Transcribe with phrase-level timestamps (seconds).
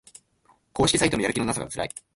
[0.73, 1.89] 公式サイトのやる気のなさがつらい